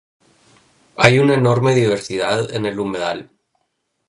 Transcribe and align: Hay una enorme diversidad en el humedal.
Hay 0.97 1.19
una 1.19 1.35
enorme 1.35 1.75
diversidad 1.75 2.55
en 2.55 2.65
el 2.65 2.79
humedal. 2.79 3.29